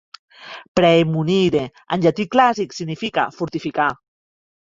[0.77, 1.61] "Praemunire",
[1.97, 3.89] en llatí clàssic, significa "fortificar".